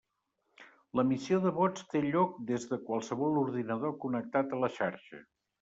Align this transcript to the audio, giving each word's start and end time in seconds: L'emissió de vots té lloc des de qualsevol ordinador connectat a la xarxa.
L'emissió 0.99 1.39
de 1.43 1.51
vots 1.57 1.85
té 1.93 2.01
lloc 2.07 2.33
des 2.53 2.67
de 2.73 2.81
qualsevol 2.89 3.39
ordinador 3.45 3.97
connectat 4.07 4.57
a 4.59 4.65
la 4.65 4.75
xarxa. 4.81 5.25